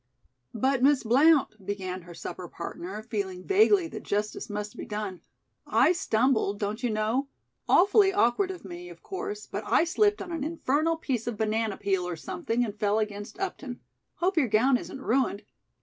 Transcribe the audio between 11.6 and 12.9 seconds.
peel or something and